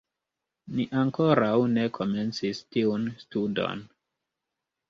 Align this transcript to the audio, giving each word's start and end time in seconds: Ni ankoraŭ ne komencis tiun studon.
Ni 0.77 0.85
ankoraŭ 1.01 1.51
ne 1.75 1.83
komencis 1.99 2.65
tiun 2.77 3.07
studon. 3.27 3.89